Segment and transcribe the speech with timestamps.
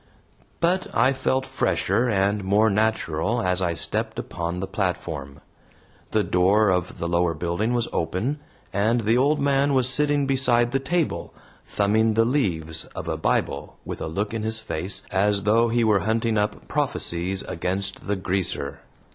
[0.59, 5.41] But I felt fresher and more natural as I stepped upon the platform.
[6.09, 8.39] The door of the lower building was open,
[8.73, 11.35] and the old man was sitting beside the table,
[11.67, 15.83] thumbing the leaves of a Bible with a look in his face as though he
[15.83, 18.79] were hunting up prophecies against the "Greaser."